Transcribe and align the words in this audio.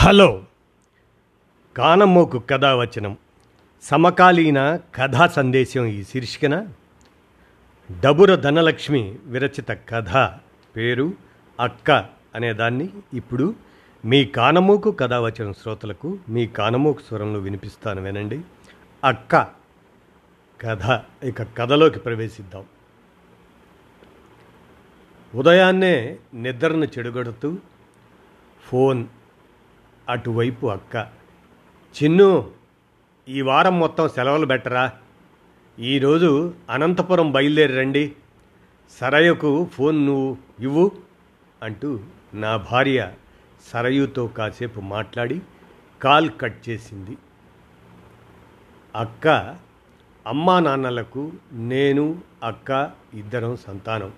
Hello. 0.00 0.44
కానమ్మోకు 1.76 2.38
కథావచనం. 2.38 3.16
సమకాలీన 3.82 4.80
కథా 4.94 5.26
సందేశం 5.26 5.84
ఈ 5.84 6.02
శీర్షికన. 6.02 6.68
డబుర 8.04 8.34
ధనలక్ష్మి 8.34 9.18
విరచిత 9.24 9.70
కథ 9.70 10.32
పేరు 10.76 11.12
అక్క 11.60 11.90
అనేదాన్ని. 12.34 12.88
ఇప్పుడు 13.14 13.54
మీ 14.04 14.24
కానమోకు 14.24 14.90
కథావచనం 14.90 15.52
శ్రోతలకు 15.52 16.18
మీ 16.28 16.46
కానమూకు 16.46 17.00
స్వరంలో 17.00 17.40
వినిపిస్తాను 17.40 18.02
వినండి. 18.02 18.40
అక్క 19.04 19.46
కథ. 20.60 21.00
ఇక 21.24 21.42
కథలోకి 21.42 21.98
ప్రవేశిద్దాం. 21.98 22.64
ఉదయాన్నే 25.34 26.16
నిద్రను 26.34 26.84
చెడుగొడుతూ 26.84 27.56
ఫోన్ 28.62 29.04
అటువైపు 30.08 30.66
అక్క. 30.66 31.08
చిన్ను 32.02 32.50
ఈ 33.28 33.40
వారం 33.40 33.78
మొత్తం 33.80 34.08
సెలవులు 34.08 34.46
బెట్టరా 34.46 34.92
ఈరోజు 35.78 36.54
అనంతపురం 36.70 37.32
బయలుదేరి 37.32 37.76
రండి. 37.76 38.12
సరయుకు 39.00 39.64
ఫోన్ 39.64 40.06
నువ్వు 40.06 40.36
ఇవ్వు 40.60 40.90
అంటూ 41.62 42.00
నా 42.34 42.56
భార్య 42.56 43.12
సరయుతో 43.72 44.26
కాసేపు 44.26 44.80
మాట్లాడి 44.80 45.40
కాల్ 46.02 46.30
కట్ 46.40 46.68
చేసింది. 46.68 47.16
అక్క 48.96 49.56
అమ్మా 50.26 50.60
నాన్నలకు 50.60 51.32
నేను 51.52 52.18
అక్క 52.42 52.90
ఇద్దరం 53.14 53.56
సంతానం. 53.56 54.12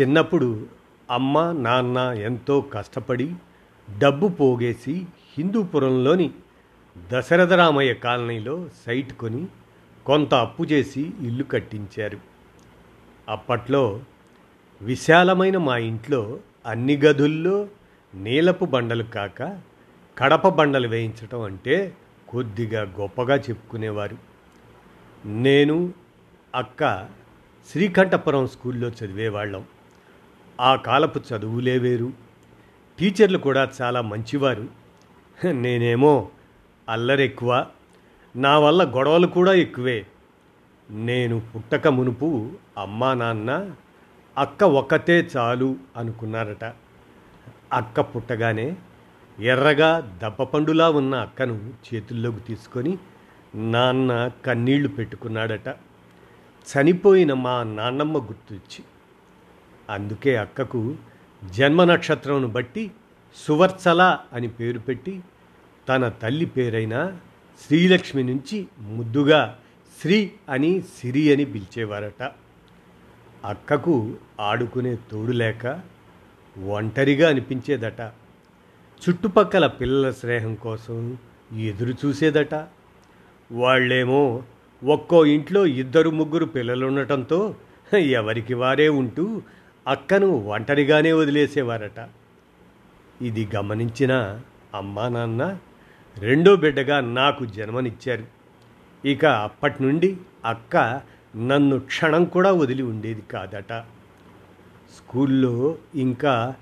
చిన్నప్పుడు 0.00 0.66
అమ్మ 1.10 1.52
నాన్న 1.52 1.98
ఎంతో 1.98 2.60
కష్టపడి 2.60 3.34
డబ్బు 3.98 4.28
పోగేసి 4.28 5.06
హిందూపురంలోని 5.38 6.30
దశరథరామయ్య 7.12 7.94
కాలనీలో 7.94 8.68
సైట్ 8.86 9.12
కొని 9.12 9.46
కొంత 10.06 10.34
అప్పు 10.34 10.62
చేసి 10.62 11.00
ఇల్లు 11.00 11.44
కట్టించారు. 11.44 12.18
అప్పట్లో 13.28 14.00
విశాలమైన 14.82 15.58
మా 15.58 15.76
ఇంట్లో 15.76 16.38
అన్ని 16.66 16.96
గదుల్లో 16.96 17.68
నీలపు 18.14 18.64
బండలు 18.64 19.02
కాక 19.02 19.60
కడప 20.18 20.48
బండలు 20.48 20.88
వేయించటం 20.88 21.42
అంటే 21.42 21.96
కొద్దిగా 22.28 22.82
గొప్పగా 22.82 23.36
చెప్పుకునేవారు. 23.36 24.16
నేను 25.26 25.92
అక్క 26.54 27.08
శ్రీకంఠపురం 27.72 28.46
స్కూల్లో 28.46 28.88
చదివేవాళ్ళం. 28.88 29.64
ఆ 30.60 30.76
కాలపు 30.76 31.20
చదువులే 31.34 31.78
వేరు. 31.78 32.23
టీచర్లు 32.98 33.38
కూడా 33.38 33.72
చాలా 33.80 34.00
మంచివారు. 34.00 34.68
నేనేమో 35.52 36.28
అల్లరెక్కువ 36.88 37.66
నా 38.36 38.58
వల్ల 38.58 38.84
గొడవలు 38.84 39.26
కూడా 39.26 39.52
ఎక్కువే. 39.52 40.06
నేను 40.90 41.42
పుట్టక 41.54 41.88
మునుపు 41.88 42.50
అమ్మా 42.78 43.14
నాన్న 43.14 43.70
అక్క 44.38 44.64
ఒక్కతే 44.64 45.30
చాలు 45.36 45.76
అనుకున్నారట. 45.96 46.64
అక్క 47.72 48.00
పుట్టగానే 48.00 48.76
ఎర్రగా 49.38 50.18
దప్పపండులా 50.22 50.90
ఉన్న 50.90 51.14
అక్కను 51.14 51.72
చేతుల్లోకి 51.86 52.40
తీసుకొని 52.40 52.98
నాన్న 53.54 54.30
కన్నీళ్ళు 54.46 54.88
పెట్టుకున్నాడట. 54.88 55.68
చనిపోయిన 56.66 57.32
మా 57.34 57.62
నాన్నమ్మ 57.62 58.18
గుర్తొచ్చి 58.18 58.84
అందుకే 59.90 60.36
అక్కకు 60.36 60.94
జన్మ 61.50 61.84
నక్షత్రంను 61.84 62.48
బట్టి 62.48 62.90
సువర్చల 63.48 64.18
అని 64.32 64.48
పేరు 64.48 64.78
పెట్టి 64.78 65.20
తన 65.88 66.08
తల్లి 66.08 66.46
పేరైన 66.46 67.16
శ్రీలక్ష్మి 67.66 68.22
నుంచి 68.22 68.66
ముద్దుగా 68.80 69.58
శ్రీ 70.00 70.30
అని 70.50 70.82
సిరి 70.82 71.32
అని 71.32 71.44
పిలిచేవారట. 71.44 72.30
అక్కకు 73.44 74.14
ఆడుకునే 74.40 74.98
తోడు 75.10 75.32
లేక 75.32 75.80
ఒంటరిగా 76.64 77.28
అనిపించేదట. 77.28 78.00
చుట్టుపక్కల 79.02 79.66
పిల్లల 79.66 80.10
స్నేహం 80.10 80.54
కోసం 80.54 81.16
ఎదురు 81.58 81.94
చూసేదట. 82.06 82.54
వాళ్ళేమో 83.52 84.42
ఒక్కో 84.84 85.26
ఇంట్లో 85.26 85.66
ఇద్దరు 85.66 86.10
ముగ్గురు 86.10 86.44
పిల్లలు 86.44 86.86
ఉండటంతో 86.86 87.56
ఎవరికి 87.94 88.54
వారే 88.54 88.88
ఉంటూ 88.88 89.42
అక్కను 89.86 90.26
ఒంటరిగానే 90.26 91.12
వదిలేసేవారట. 91.12 92.08
ఇది 93.22 93.48
గమనించిన 93.56 94.40
అమ్మా 94.74 95.08
నాన్న 95.08 95.58
రెండో 96.18 96.56
బిడ్డగా 96.56 97.00
నాకు 97.00 97.44
జన్మనిచ్చారు. 97.44 98.24
ఇక 99.04 99.24
అప్పటి 99.24 99.82
నుండి 99.82 100.16
అక్క 100.44 101.00
నన్ను 101.36 101.78
క్షణం 101.78 102.24
కూడా 102.24 102.52
వదిలి 102.52 102.82
ఉండేది 102.82 103.22
కాదట. 103.32 103.72
స్కూల్లో 104.96 105.78
ఇంకా 105.94 106.54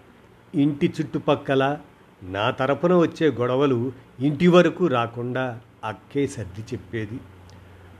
ఇంటి 0.54 0.94
చుట్టుపక్కల 1.00 1.78
నా 2.22 2.50
తరపున 2.50 2.94
వచ్చే 2.94 3.30
గొడవలు 3.30 3.92
ఇంటి 4.20 4.48
వరకు 4.48 4.86
రాకుండా 4.86 5.60
అక్కే 5.84 6.26
సర్ది 6.26 6.60
చెప్పేది. 6.60 7.20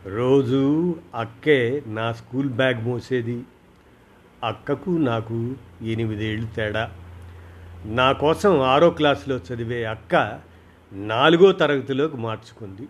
రోజూ 0.06 0.94
అక్కే 1.14 1.82
నా 1.86 2.12
స్కూల్ 2.12 2.48
బ్యాగ్ 2.48 2.84
మోసేది. 2.84 3.42
అక్కకు 4.44 4.90
నాకు 4.90 5.54
ఎనిమిదేళ్ళు 5.82 6.46
తేడా. 6.46 6.92
నా 7.84 8.12
కోసం 8.12 8.60
ఆరో 8.60 8.90
క్లాసులో 8.90 9.36
చదివే 9.36 9.84
అక్క 9.84 10.40
నాలుగో 10.92 11.52
తరగతిలోకి 11.52 12.16
మార్చుకుంది. 12.16 12.88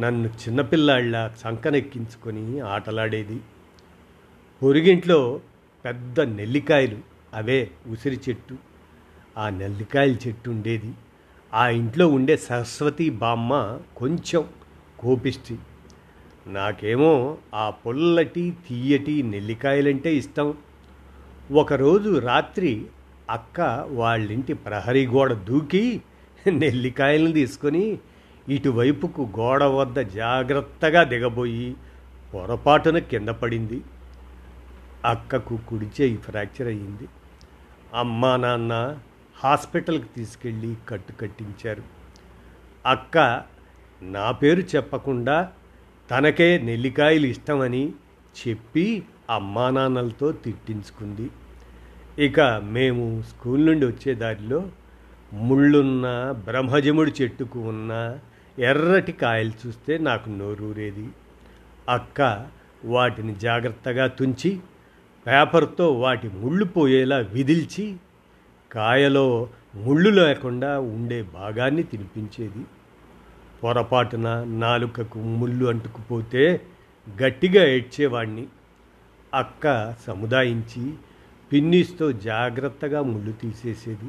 నన్ను 0.00 0.28
చిన్నపిల్లాళ్ళ 0.28 1.30
సంకనెక్కించుకొని 1.38 2.60
ఆటలాడేది. 2.60 3.40
పొరుగింట్లో 4.62 5.40
పెద్ద 5.84 6.20
నెల్లికాయలు 6.20 6.98
అవే 7.34 7.70
ఉసిరి 7.86 8.20
చెట్టు. 8.28 8.56
ఆ 9.38 9.48
నెల్లికాయల 9.48 10.16
చెట్టు 10.28 10.50
ఉండేది. 10.50 10.92
ఆ 11.54 11.68
ఇంట్లో 11.68 12.08
ఉండే 12.08 12.36
సరస్వతి 12.36 13.10
బామ్మ 13.10 13.78
కొంచెం 13.96 14.44
కోపిష్టి. 14.98 15.58
నాకేమో 16.46 17.38
ఆ 17.54 17.70
పొల్లటి 17.70 18.56
తీయటి 18.68 19.22
నెల్లికాయలంటే 19.22 20.16
ఇష్టం. 20.16 20.54
ఒకరోజు 21.52 22.18
రాత్రి 22.18 22.86
అక్క 23.30 23.86
వాళ్ళింటి 23.88 24.52
ప్రహరీ 24.52 25.06
గోడ 25.06 25.32
దూకి 25.32 26.02
నెల్లికాయలను 26.46 27.32
తీసుకొని 27.32 27.98
ఇటువైపుకు 28.48 29.28
గోడ 29.38 29.64
వద్ద 29.64 29.98
జాగ్రత్తగా 29.98 31.02
దిగబోయి 31.02 31.76
పొరపాటున 32.34 32.98
కింద 32.98 33.28
పడింది. 33.28 33.82
అక్కకు 35.04 35.58
కుడిచేయి 35.68 36.16
ఫ్రాక్చర్ 36.16 36.68
అయ్యింది. 36.68 37.08
అమ్మా 37.94 38.36
నాన్న 38.36 38.98
హాస్పిటల్కి 39.44 40.06
తీసుకెళ్ళి 40.16 40.76
కట్టు 40.88 41.12
కట్టించారు. 41.12 41.82
అక్క 42.86 43.42
నా 44.02 44.30
పేరు 44.30 44.60
చెప్పకుండా 44.60 45.52
తనకే 46.10 46.58
నెల్లికాయలు 46.58 47.26
ఇష్టమని 47.26 47.92
చెప్పి 48.40 49.02
అమ్మా 49.30 49.70
నాన్నలతో 49.70 50.32
తిట్టించుకుంది. 50.32 51.30
ఇక 52.18 52.40
మేము 52.62 53.22
స్కూల్ 53.22 53.66
నుండి 53.66 53.86
వచ్చే 53.86 54.14
దారిలో 54.14 54.68
ముళ్ళున్న 55.32 56.34
బ్రహ్మజముడి 56.44 57.12
చెట్టుకు 57.22 57.58
ఉన్న 57.58 58.18
ఎర్రటి 58.58 59.12
కాయలు 59.12 59.52
చూస్తే 59.66 59.98
నాకు 59.98 60.30
నోరూరేది. 60.30 61.08
అక్క 61.88 62.46
వాటిని 62.84 63.34
జాగ్రత్తగా 63.34 64.06
తుంచి 64.06 64.60
పేపర్తో 65.26 65.92
వాటి 65.92 66.28
ముళ్ళు 66.28 66.64
పోయేలా 66.64 67.18
విదిల్చి 67.18 67.96
కాయలో 68.72 69.48
ముళ్ళు 69.74 70.10
లేకుండా 70.10 70.80
ఉండే 70.80 71.22
భాగాన్ని 71.22 71.82
తినిపించేది. 71.82 72.62
పొరపాటున 73.64 74.44
నాలుకకు 74.44 75.18
ముళ్ళు 75.18 75.66
అంటుకుపోతే 75.66 76.60
గట్టిగా 77.22 77.66
ఏడ్చేవాణ్ణి. 77.66 78.46
అక్క 79.34 79.94
సముదాయించి 80.06 80.94
పిన్నిస్తో 81.52 82.12
జాగ్రత్తగా 82.12 83.02
ముళ్ళు 83.02 83.32
తీసేసేది. 83.32 84.08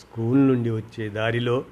స్కూల్ 0.00 0.48
నుండి 0.48 0.70
వచ్చే 0.70 1.08
దారిలో 1.08 1.64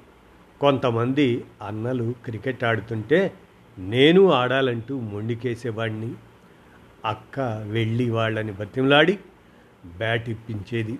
కొంతమంది 0.61 1.45
అన్నలు 1.67 2.13
క్రికెట్ 2.25 2.63
ఆడుతుంటే 2.63 3.33
నేను 3.79 4.31
ఆడాలంటూ 4.31 4.99
మొండికేసేవాడిని 4.99 6.13
అక్క 7.05 7.65
వెళ్ళి 7.67 8.09
వాళ్ళని 8.09 8.51
బతిమలాడి 8.51 9.19
బ్యాట్ 9.97 10.29
ఇప్పించేది. 10.29 10.99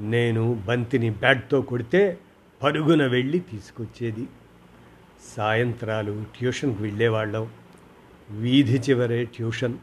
నేను 0.00 0.62
బంతిని 0.66 1.10
బ్యాట్తో 1.10 1.60
కొడితే 1.60 2.18
పరుగున 2.62 3.06
వెళ్ళి 3.06 3.38
తీసుకొచ్చేది. 3.38 4.26
సాయంత్రాలు 5.28 6.24
ట్యూషన్కి 6.38 6.82
వెళ్ళేవాళ్ళం. 6.82 7.48
వీధి 8.30 8.78
చివరే 8.78 9.24
ట్యూషన్. 9.24 9.74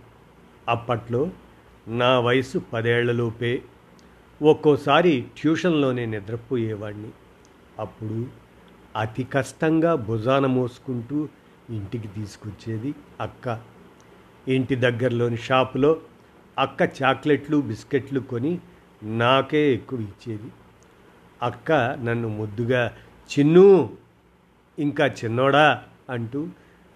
అప్పట్లో 0.70 1.30
నా 1.88 2.20
వయసు 2.20 2.60
పదేళ్ళలోపే 2.74 3.62
ఒక్కోసారి 4.42 5.26
ట్యూషన్లోనే 5.38 6.06
నిద్రపోయేవాడిని 6.06 7.10
అప్పుడు 7.80 8.26
అతి 8.96 9.24
కష్టంగా 9.24 9.96
భుజాన 9.96 10.46
మోసుకుంటూ 10.46 11.30
ఇంటికి 11.70 12.08
తీసుకొచ్చేది 12.08 12.96
అక్క. 13.22 13.62
ఇంటి 14.48 14.76
దగ్గరలోని 14.76 15.38
షాపులో 15.38 16.02
అక్క 16.58 16.82
చాక్లెట్లు 17.04 17.58
బిస్కెట్లు 17.58 18.20
కొని 18.20 18.60
నాకే 19.04 19.74
ఎక్కువ 19.74 20.00
ఇచ్చేది. 20.00 20.52
అక్క 21.42 21.72
నన్ను 21.72 22.28
ముద్దుగా 22.28 22.92
చిన్ను 23.40 23.90
ఇంకా 24.80 25.06
చిన్నోడా 25.06 25.84
అంటూ 26.10 26.48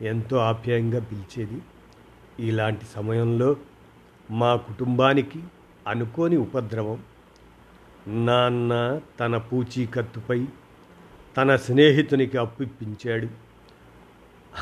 ఎంతో 0.02 0.38
ఆప్యాయంగా 0.38 1.00
పిలిచేది. 1.00 1.62
ఇలాంటి 2.40 2.86
సమయంలో 2.86 3.56
మా 4.32 4.56
కుటుంబానికి 4.56 5.44
అనుకోని 5.88 6.38
ఉపద్రవం. 6.38 7.04
నాన్న 8.26 9.02
తన 9.20 9.38
పూచీకత్తుపై 9.38 10.46
తన 11.38 11.56
స్నేహితునికి 11.56 12.38
అప్పు 12.38 12.64
ఇప్పించాడు. 12.64 13.28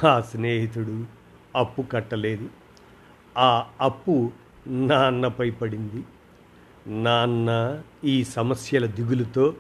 ఆ 0.06 0.22
స్నేహితుడు 0.22 1.06
అప్పు 1.56 1.82
కట్టలేదు. 1.82 2.50
ఆ 3.38 3.68
అప్పు 3.82 4.32
నాన్నపై 4.68 5.50
పడింది. 5.50 6.04
నాన్న 7.04 7.82
ఈ 8.04 8.24
సమస్యల 8.24 8.86
దిగులుతో 8.86 9.54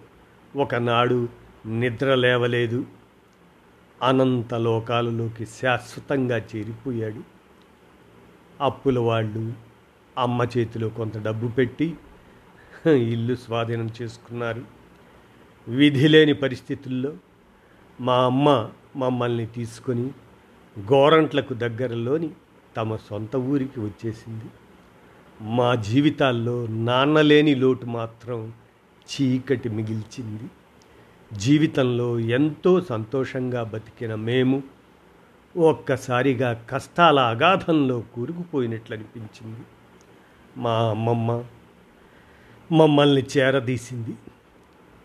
ఒకనాడు 0.55 1.29
నిద్ర 1.65 2.15
లేవలేదు. 2.15 2.85
అనంత 4.03 4.53
లోకాలలోకి 4.53 5.45
శాశ్వతంగా 5.45 6.37
చేరిపోయాడు. 6.37 7.21
అప్పుల 8.63 8.99
వాళ్ళు 8.99 9.53
అమ్మ 10.17 10.47
చేతిలో 10.57 10.89
కొంత 10.89 11.17
డబ్బు 11.17 11.47
పెట్టి 11.47 11.95
ఇల్లు 12.87 13.35
స్వాధీనం 13.35 13.89
చేసుకున్నారు. 14.01 14.63
విధి 15.67 16.07
లేని 16.07 16.33
పరిస్థితుల్లో 16.33 17.13
మా 18.01 18.25
అమ్మ 18.25 18.69
మమ్మల్ని 18.95 19.45
తీసుకొని 19.45 20.11
గోరంట్లకు 20.79 21.53
దగ్గరలోని 21.53 22.29
తమ 22.77 22.95
సొంత 22.95 23.35
ఊరికి 23.35 23.79
వచ్చేసింది. 23.79 24.45
మా 25.41 25.75
జీవితాల్లో 25.75 26.67
నాన్నలేని 26.67 27.55
లోటు 27.55 27.85
మాత్రం 27.85 28.53
చీకటి 29.09 29.69
మిగిల్చింది. 29.69 30.43
జీవితంలో 31.33 32.19
ఎంతో 32.19 32.81
సంతోషంగా 32.81 33.63
బతికిన 33.63 34.15
మేము 34.15 34.63
ఒక్కసారిగా 35.57 36.65
కష్టాల 36.69 37.19
అగాధంలో 37.19 38.03
కూరుకుపోయినట్లు 38.15 38.95
అనిపించింది 38.95 39.59
మా 40.57 40.89
అమ్మమ్మ 40.89 41.43
మమ్మల్ని 42.71 43.25
చేరదీసింది. 43.37 44.15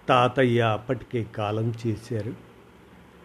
తాతయ్య 0.09 0.61
అప్పటికే 0.61 1.27
కాలం 1.37 1.75
చేశారు. 1.87 2.35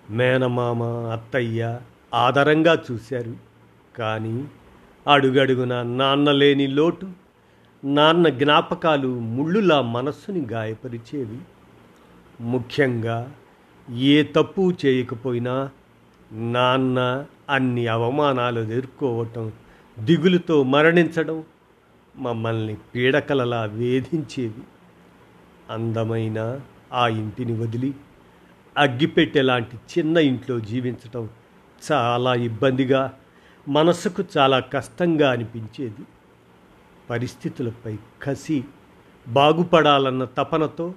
మేనమామ 0.09 0.83
అత్తయ్య 0.83 1.79
ఆదరంగా 2.13 2.83
చూశారు. 2.91 3.35
కానీ 3.97 4.47
అడుగడుగున 5.07 5.81
నాన్న 5.81 6.31
లేని 6.31 6.67
లోటు 6.67 7.11
నాన్న 7.85 8.29
జ్ఞాపకాలు 8.29 9.19
ముళ్ళులా 9.19 9.81
మనస్సుని 9.81 10.45
గాయపరిచేవి. 10.45 11.37
ముఖ్యంగా 12.41 13.33
ఏ 13.89 14.23
తప్పు 14.23 14.73
చేయకపోయినా 14.85 15.69
నాన్న 16.31 17.25
అన్ని 17.49 17.87
అవమానాలు 17.87 18.59
ఎదుర్కోవటం 18.59 19.51
దిగులుతో 19.99 20.63
మరణించడం 20.63 21.43
మమ్మల్ని 22.15 22.77
పీడకలలా 22.95 23.65
వేధించేది 23.65 24.61
అందమైన 25.69 26.59
ఆ 26.93 27.07
ఇంటిని 27.07 27.61
వదిలి 27.61 27.93
అగ్గిపెట్టెలాంటి 28.77 29.77
చిన్న 29.77 30.17
ఇంట్లో 30.17 30.59
జీవించటం 30.59 31.29
చాలా 31.91 32.35
ఇబ్బందిగా 32.35 33.13
మనసుకు 33.67 34.23
చాలా 34.37 34.59
కష్టంగా 34.59 35.31
అనిపించేది. 35.31 36.03
పరిస్థితులపై 37.09 37.97
కసి 38.21 38.63
బాగుపడాలన్న 39.27 40.25
తపనతో 40.25 40.93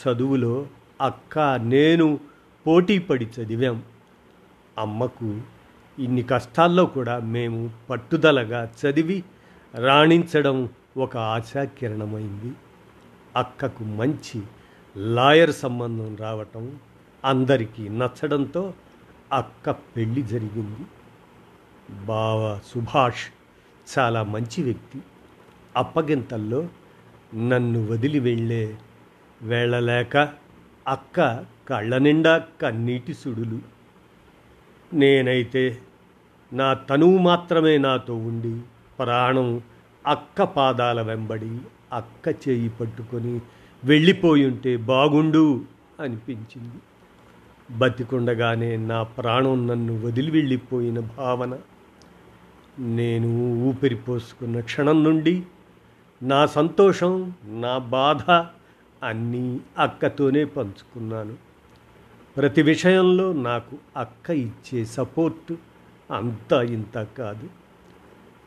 చదువులో 0.00 0.66
అక్క 1.00 1.38
నేను 1.38 2.20
పోటీపడి 2.66 3.28
చదివాం 3.40 3.82
అమ్మకు 4.78 5.40
ఇన్ని 5.98 6.22
కష్టాల్లో 6.22 6.86
కూడా 6.86 7.18
మేము 7.18 7.70
పట్టుదలగా 7.90 8.72
చదివి 8.80 9.22
రాణించడం 9.74 10.68
ఒక 10.96 11.16
ఆశాకిరణమైంది. 11.16 12.52
అక్కకు 13.36 13.84
మంచి 13.84 14.42
లాయర్ 14.96 15.52
సంబంధం 15.52 16.16
రావటం 16.16 16.78
అందరికీ 17.24 17.88
నచ్చడంతో 17.88 18.74
అక్క 19.32 19.70
పెళ్ళి 19.70 20.22
జరిగింది. 20.22 20.84
బావ 22.04 22.60
సుభాష్ 22.66 23.24
చాలా 23.98 24.22
మంచి 24.22 24.62
వ్యక్తి. 24.62 25.00
అప్పగింతల్లో 25.76 26.68
నన్ను 27.34 27.86
వదిలి 27.86 28.20
వెళ్ళే 28.20 28.76
వెళ్ళలేక 29.42 30.16
అక్క 30.88 31.44
కళ్ళ 31.68 31.98
నిండా 31.98 32.42
కన్నీటి 32.62 33.14
సుడులు. 33.14 33.58
నేనైతే 34.94 35.78
నా 36.52 36.74
తనువు 36.74 37.18
మాత్రమే 37.18 37.78
నాతో 37.78 38.14
ఉండి 38.14 38.60
ప్రాణం 38.98 39.60
అక్క 40.06 40.42
పాదాల 40.42 41.02
వెంబడి 41.02 41.58
అక్క 41.92 42.48
చేయి 42.48 42.68
పట్టుకొని 42.68 43.40
వెళ్ళిపోయుంటే 43.84 44.76
బాగుండు 44.76 45.64
అనిపించింది. 46.00 46.76
బతికుండగానే 47.70 48.76
నా 48.76 49.02
ప్రాణం 49.02 49.66
నన్ను 49.66 50.06
వదిలి 50.06 50.30
వెళ్ళిపోయిన 50.30 51.00
భావన. 51.00 51.58
నేను 52.78 53.54
ఊపిరి 53.62 53.94
పోసుకున్న 53.94 54.60
క్షణం 54.60 55.04
నుండి 55.04 55.42
నా 56.22 56.46
సంతోషం 56.46 57.32
నా 57.46 57.78
బాధ 57.78 58.46
అన్నీ 59.04 59.60
అక్కతోనే 59.78 60.44
పంచుకున్నాను. 60.44 61.36
ప్రతి 62.36 62.62
విషయంలో 62.62 63.32
నాకు 63.32 63.76
అక్క 63.96 64.30
ఇచ్చే 64.30 64.84
సపోర్ట్ 64.84 65.54
అంతా 66.10 66.62
ఇంత 66.62 67.06
కాదు. 67.18 67.50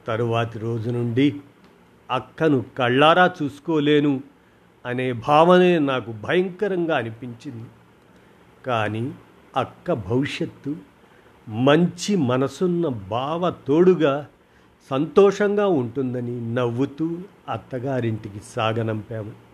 తరువాతి 0.08 0.60
రోజు 0.60 0.90
నుండి 0.90 1.42
అక్కను 2.12 2.66
కళ్ళారా 2.78 3.32
చూసుకోలేను 3.44 4.22
అనే 4.86 5.14
భావనే 5.14 5.80
నాకు 5.80 6.12
భయంకరంగా 6.12 6.98
అనిపించింది. 6.98 7.70
కానీ 8.66 9.12
అక్క 9.56 9.94
భవిష్యత్తు 9.94 10.76
మంచి 11.50 12.16
మనసున్న 12.16 12.88
బావ 12.88 13.50
తోడుగా 13.50 14.28
సంతోషంగా 14.90 15.68
ఉంటుందని 15.68 16.54
నవ్వుతూ 16.54 17.18
అత్తగారింటికి 17.50 18.42
సాగనంపాము. 18.56 19.47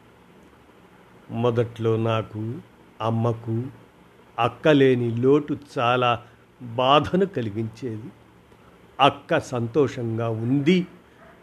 మొదట్లో 1.32 1.98
నాకు 1.98 2.60
అమ్మకు 3.02 3.64
అక్కలేని 4.40 5.18
లోటు 5.18 5.58
చాలా 5.78 6.22
బాధను 6.62 7.26
కలిగించేది. 7.26 8.04
అక్క 9.00 9.40
సంతోషంగా 9.40 10.30
ఉంది 10.30 10.88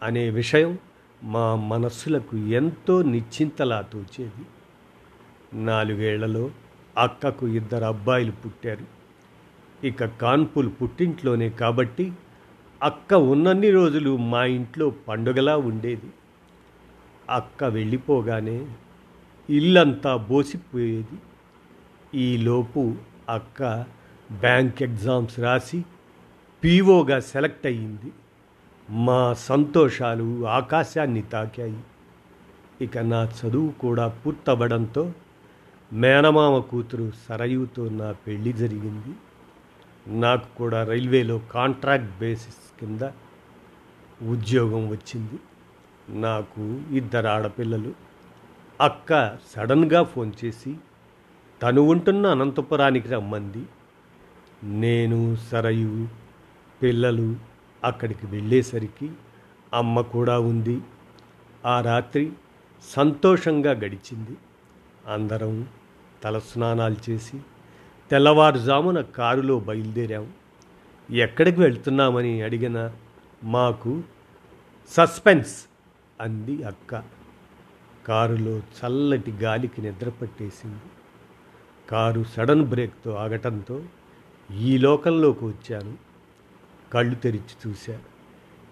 అనే 0.03 0.29
విషయం 0.29 0.77
మా 1.23 1.55
మనస్సులకు 1.55 2.37
ఎంతో 2.37 3.01
నిశ్చింతలా 3.01 3.81
తోచేది. 3.81 4.45
నాలుగేళ్ళలో 5.65 6.51
అక్కకు 6.97 7.47
ఇద్దరు 7.47 7.83
అబ్బాయిలు 7.83 8.31
పుట్టారు. 8.31 8.85
ఇక 9.87 10.05
కాన్పులు 10.05 10.69
పుట్టింట్లోనే 10.69 11.49
కాబట్టి 11.49 12.11
అక్క 12.83 13.13
ఉన్నన్ని 13.13 13.71
రోజులు 13.71 14.17
మా 14.17 14.45
ఇంట్లో 14.45 14.89
పండుగలా 14.89 15.57
ఉండేది. 15.57 16.11
అక్క 17.29 17.63
వెళ్ళిపోగానే 17.63 18.67
ఇల్లంతా 19.49 20.17
బోసిపోయేది. 20.17 21.17
ఈలోపు 22.17 22.95
అక్క 23.29 23.85
బ్యాంక్ 24.31 24.83
ఎగ్జామ్స్ 24.83 25.39
రాసి 25.39 25.85
పీఓగా 26.63 27.19
సెలెక్ట్ 27.19 27.65
అయ్యింది. 27.65 28.11
మా 28.89 29.33
సంతోషాలు 29.33 30.47
ఆకాశాన్ని 30.47 31.21
తాకాయి. 31.21 31.79
ఇక 32.81 32.97
నా 32.97 33.25
చదువు 33.25 33.69
కూడా 33.71 34.07
పూర్తవ్వడంతో 34.07 35.13
మేనమామ 35.93 36.59
కూతురు 36.59 37.11
సరయుతో 37.29 37.89
నా 37.89 38.11
పెళ్ళి 38.11 38.53
జరిగింది. 38.53 39.15
నాకు 40.19 40.55
కూడా 40.55 40.83
రైల్వేలో 40.83 41.41
కాంట్రాక్ట్ 41.51 42.19
బేసిస్ 42.19 42.79
కింద 42.79 43.01
ఉద్యోగం 44.29 44.89
వచ్చింది. 44.89 45.39
నాకు 46.19 46.81
ఇద్దరు 46.91 47.27
ఆడపిల్లలు. 47.27 48.10
అక్క 48.81 49.37
సడన్గా 49.55 50.03
ఫోన్ 50.03 50.31
చేసి 50.45 50.75
తను 51.61 51.81
ఉంటున్న 51.81 52.27
అనంతపురానికి 52.27 53.07
రమ్మంది 53.07 53.63
నేను 54.63 55.35
సరయు 55.35 56.07
పిల్లలు 56.83 57.35
అక్కడికి 57.83 58.25
వెళ్ళేసరికి 58.25 59.11
అమ్మ 59.73 60.01
కూడా 60.01 60.39
ఉంది. 60.39 60.81
ఆ 61.65 61.81
రాత్రి 61.81 62.31
సంతోషంగా 62.95 63.71
గడిచింది. 63.71 64.37
అందరం 65.07 65.67
తలస్నానాలు 66.23 66.95
చేసి 67.09 67.41
తెల్లవారుజామున 68.11 69.01
కారులో 69.01 69.59
బయలుదేరాం. 69.59 70.33
ఎక్కడికి 71.11 71.61
వెళ్తున్నామని 71.61 72.41
అడిగిన 72.41 72.91
మాకు 73.43 74.01
సస్పెన్స్ 74.89 75.65
అంది 76.21 76.63
అక్క. 76.63 77.20
కారులో 78.07 78.57
చల్లటి 78.57 79.31
గాలికి 79.31 79.81
నిద్ర 79.81 80.09
పట్టేసింది. 80.09 80.89
కారు 81.89 82.23
సడన్ 82.23 82.63
బ్రేక్తో 82.63 83.11
ఆగటంతో 83.11 83.83
ఈ 84.57 84.77
లోకంలోకి 84.77 85.45
వచ్చాను. 85.45 85.97
కళ్ళు 86.93 87.15
తెరిచి 87.15 87.55
చూశా 87.67 87.99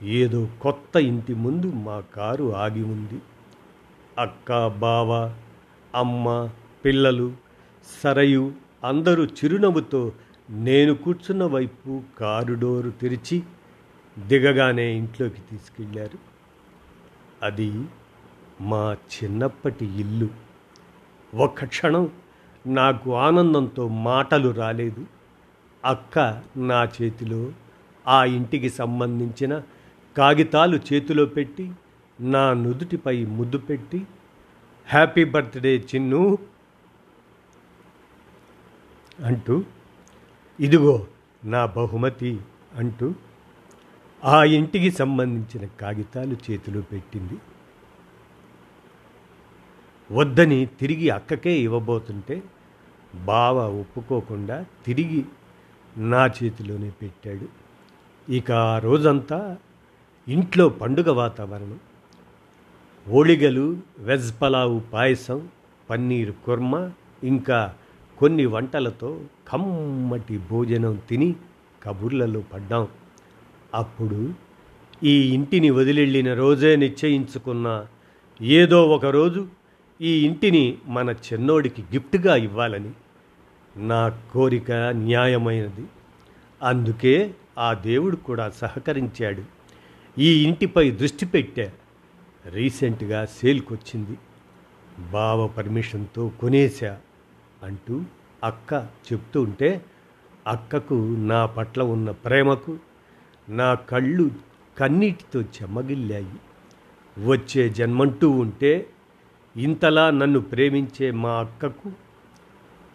ఏదో 0.04 0.50
కొత్త 0.62 0.98
ఇంటి 0.98 1.34
ముందు 1.34 1.72
మా 1.72 2.00
కారు 2.00 2.56
ఆగి 2.56 2.84
ఉంది. 2.84 3.22
అక్క 4.18 4.68
బావ 4.68 5.36
అమ్మ 5.96 6.50
పిల్లలు 6.86 7.34
సరయు 8.04 8.54
అందరూ 8.84 9.26
చిరునవ్వుతో 9.26 10.12
నేను 10.50 10.94
కూర్చున్న 10.94 11.44
వైపు 11.44 12.02
కారు 12.20 12.54
డోరు 12.54 12.90
తెరిచి 12.90 13.44
దిగగానే 14.28 14.94
ఇంట్లోకి 14.94 15.42
తీసుకెళ్ళారు 15.42 16.18
అది 17.44 17.82
మా 18.62 18.94
చిన్నప్పటి 18.94 19.86
ఇల్లు. 19.86 20.30
ఒక్క 21.36 21.66
క్షణం 21.66 22.10
నాకు 22.68 23.16
ఆనందంతో 23.16 23.88
మాటలు 23.88 24.50
రాలేదు. 24.50 25.06
అక్క 25.86 26.44
నా 26.58 26.92
చేతిలో 27.02 27.52
ఆ 28.08 28.26
ఇంటికి 28.26 28.70
సంబంధించిన 28.70 29.62
కాగితాలు 30.18 30.80
చేతిలో 30.94 31.26
పెట్టి 31.26 31.72
నా 32.20 32.54
నుదుటిపై 32.54 33.26
ముద్దు 33.26 33.58
పెట్టి 33.58 34.08
హ్యాపీ 34.88 35.24
బర్త్డే 35.24 35.86
చిన్ను 35.96 36.38
అంటూ 39.24 39.64
ఇదిగో 40.60 41.08
నా 41.46 41.66
బహుమతి 41.66 42.40
అంటూ 42.76 43.16
ఆ 44.26 44.44
ఇంటికి 44.44 44.92
సంబంధించిన 44.92 45.66
కాగితాలు 45.66 46.38
చేతిలో 46.52 46.82
పెట్టింది. 46.82 47.38
వద్దని 50.12 50.66
తిరిగి 50.66 51.10
అక్కకే 51.10 51.60
ఇవ్వబోతుంటే 51.60 52.44
బావ 53.26 53.70
ఒప్పుకోకుండా 53.70 54.66
తిరిగి 54.86 55.26
నా 55.98 56.28
చేతిలోనే 56.28 56.92
పెట్టాడు. 57.02 57.48
ఇక 58.32 58.52
ఆ 58.52 58.80
రోజంతా 58.80 59.58
ఇంట్లో 60.28 60.70
పండుగ 60.70 61.12
వాతావరణం. 61.12 61.80
ఓళిగలు 63.10 63.78
వెజ్ 64.00 64.42
పలావు 64.42 64.80
పాయసం 64.80 65.48
పన్నీర్ 65.90 66.32
కుర్మ 66.46 66.92
ఇంకా 67.24 67.74
కొన్ని 68.18 68.46
వంటలతో 68.46 69.20
కమ్మటి 69.48 70.38
భోజనం 70.38 71.00
తిని 71.10 71.36
కబుర్లలో 71.84 72.44
పడ్డాం. 72.54 72.88
అప్పుడు 73.74 74.34
ఈ 75.04 75.34
ఇంటిని 75.34 75.70
వదిలిళ్ళిన 75.70 76.34
రోజే 76.34 76.76
నిశ్చయించుకున్న 76.76 77.86
ఏదో 78.42 78.88
ఒక 78.88 79.06
రోజు 79.06 79.48
ఈ 80.02 80.26
ఇంటిని 80.26 80.78
మన 80.86 81.10
చిన్నోడికి 81.10 81.82
గిఫ్ట్గా 81.82 82.36
ఇవ్వాలని. 82.36 82.92
నా 83.78 84.10
కోరిక 84.10 84.72
న్యాయమైనది. 84.72 85.86
అందుకే 86.64 87.36
ఆ 87.58 87.74
దేవుడు 87.74 88.16
కూడా 88.16 88.50
సహకరించాడు. 88.50 89.44
ఈ 90.20 90.44
ఇంటిపై 90.44 90.92
దృష్టి 90.92 91.26
పెట్టా. 91.26 91.72
రీసెంట్గా 92.46 93.26
సేల్కొచ్చింది. 93.26 94.18
బావ 95.12 95.48
పర్మిషన్తో 95.48 96.32
కొనేశా 96.40 96.98
అంటూ 97.64 98.02
అక్క 98.44 98.88
చెప్తూ 99.14 99.42
ఉంటే 99.42 99.86
అక్కకు 100.48 100.94
నా 101.18 101.46
పట్ల 101.46 101.84
ఉన్న 101.84 102.12
ప్రేమకు 102.12 102.78
నా 103.50 103.74
కళ్ళు 103.74 104.32
కన్నీటితో 104.78 105.42
చెమ్మగిల్లాయి 105.42 106.34
వచ్చే 107.26 107.70
జన్మంటూ 107.70 108.30
ఉంటే 108.30 108.90
ఇంతలా 109.58 110.12
నన్ను 110.12 110.40
ప్రేమించే 110.40 111.12
మా 111.12 111.30
అక్కకు 111.30 111.92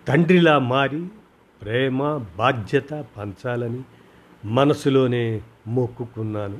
తండ్రిలా 0.08 0.58
మారి 0.58 1.06
ప్రేమ 1.62 2.24
బాధ్యత 2.38 3.04
పంచాలని 3.16 3.82
మనసులోనే 4.44 5.42
మొక్కుకున్నాను. 5.68 6.58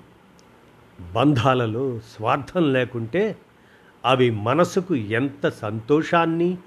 బంధాలలో 1.13 1.99
స్వార్థం 1.99 2.73
లేకుంటే 2.73 3.37
అవి 4.05 4.31
మనసుకు 4.31 4.95
ఎంత 4.95 5.49
సంతోషాన్ని 5.49 6.59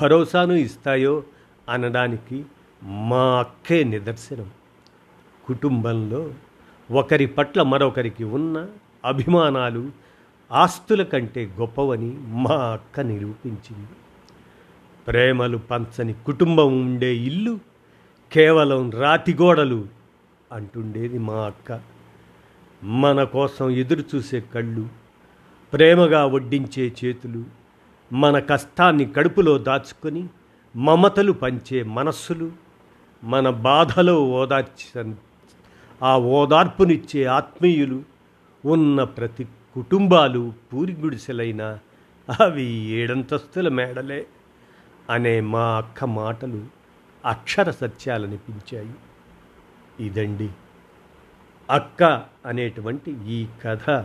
భరోసాను 0.00 0.52
ఇస్తాయో 0.52 1.22
అనడానికి 1.68 2.44
మా 2.82 3.38
అక్కే 3.38 3.84
నిదర్శనం. 3.84 4.50
కుటుంబంలో 5.44 6.30
ఒకరి 6.90 7.26
పట్ల 7.26 7.62
మరొకరికి 7.62 8.24
ఉన్న 8.24 8.66
అభిమానాలు 9.04 9.90
ఆస్తుల 10.52 11.02
కంటే 11.02 11.52
గొప్పవని 11.60 12.18
మా 12.28 12.54
అక్క 12.72 13.00
నిరూపించింది. 13.00 13.88
ప్రేమలు 15.06 15.56
పంచని 15.56 16.12
కుటుంబం 16.12 16.80
ఉండే 16.80 17.16
ఇల్లు 17.16 17.58
కేవలం 18.32 18.90
రాతిగోడలు 18.90 19.86
అంటుండేది 20.52 21.18
మా 21.18 21.34
అక్క. 21.34 21.80
మన 22.84 23.24
కోసం 23.24 23.70
ఎదురు 23.70 24.04
చూసే 24.14 24.40
కళ్ళు 24.40 24.88
ప్రేమగా 25.72 26.26
వడ్డించే 26.26 26.92
చేతులు 27.04 27.44
మన 28.12 28.38
కష్టాన్ని 28.38 29.04
కడుపులో 29.04 29.58
దాచుకొని 29.58 30.28
మమతలు 30.76 31.32
పంచే 31.32 31.82
మనస్సులు 31.82 32.52
మన 33.24 33.50
బాధలో 33.50 34.24
ఓదార్చ 34.24 35.14
ఆ 36.02 36.18
ఓదార్పునిచ్చే 36.18 37.24
ఆత్మీయులు 37.24 38.02
ఉన్న 38.66 39.04
ప్రతి 39.04 39.46
కుటుంబాలు 39.74 40.52
పూరి 40.72 40.92
గుడిసెలైన 40.92 41.78
అవి 42.40 42.64
ఏడంతస్తుల 42.90 43.68
మేడలే 43.68 44.26
అనే 45.10 45.40
మా 45.40 45.76
అక్క 45.76 46.04
మాటలు 46.04 46.64
అక్షర 47.24 47.70
సత్యాలనిపించాయి. 47.70 48.94
ఇదండి 50.00 50.48
అక్క 51.70 52.22
అనేటువంటి 52.46 53.10
ఈ 53.10 53.46
కథ. 53.64 54.04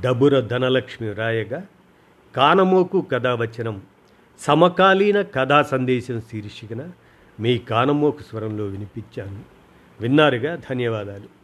డబుర 0.00 0.40
ధనలక్ష్మి 0.40 1.12
రాయగా 1.12 1.66
కానమోకు 2.36 3.00
కథావచనం 3.00 3.82
సమకాలీన 4.38 5.22
కథా 5.22 5.62
సందేశం 5.62 6.20
శీర్షికన 6.20 6.90
మీ 7.40 7.58
కానమోకు 7.58 8.22
స్వరంలో 8.22 8.64
వినిపించాను. 8.64 9.42
విన్నారుగా? 10.00 10.56
ధన్యవాదాలు. 10.70 11.41